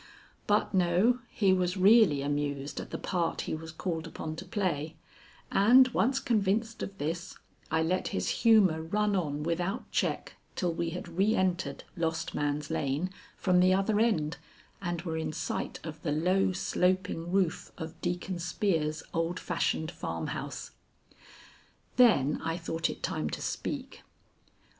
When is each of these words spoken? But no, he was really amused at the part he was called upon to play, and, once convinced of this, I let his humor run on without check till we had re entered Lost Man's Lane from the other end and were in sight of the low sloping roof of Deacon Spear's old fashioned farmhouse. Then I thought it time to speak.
But 0.47 0.73
no, 0.73 1.19
he 1.29 1.53
was 1.53 1.77
really 1.77 2.23
amused 2.23 2.79
at 2.79 2.89
the 2.89 2.97
part 2.97 3.41
he 3.41 3.53
was 3.53 3.71
called 3.71 4.07
upon 4.07 4.35
to 4.37 4.45
play, 4.45 4.95
and, 5.51 5.89
once 5.89 6.19
convinced 6.19 6.81
of 6.81 6.97
this, 6.97 7.37
I 7.69 7.83
let 7.83 8.07
his 8.07 8.29
humor 8.41 8.81
run 8.81 9.15
on 9.15 9.43
without 9.43 9.91
check 9.91 10.37
till 10.55 10.73
we 10.73 10.89
had 10.89 11.07
re 11.07 11.35
entered 11.35 11.83
Lost 11.95 12.33
Man's 12.33 12.71
Lane 12.71 13.11
from 13.37 13.59
the 13.59 13.75
other 13.75 13.99
end 13.99 14.37
and 14.81 15.03
were 15.03 15.17
in 15.17 15.31
sight 15.31 15.79
of 15.83 16.01
the 16.01 16.11
low 16.11 16.51
sloping 16.51 17.31
roof 17.31 17.71
of 17.77 18.01
Deacon 18.01 18.39
Spear's 18.39 19.03
old 19.13 19.39
fashioned 19.39 19.91
farmhouse. 19.91 20.71
Then 21.97 22.41
I 22.43 22.57
thought 22.57 22.89
it 22.89 23.03
time 23.03 23.29
to 23.29 23.41
speak. 23.43 24.01